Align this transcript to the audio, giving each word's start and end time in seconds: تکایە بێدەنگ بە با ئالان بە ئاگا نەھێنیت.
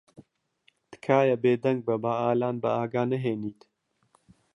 تکایە 0.91 1.35
بێدەنگ 1.43 1.79
بە 1.87 1.95
با 2.03 2.13
ئالان 2.21 2.55
بە 2.63 2.69
ئاگا 2.77 3.03
نەھێنیت. 3.11 3.61